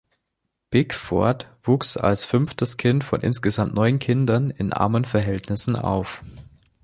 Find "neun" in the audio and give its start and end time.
3.75-3.99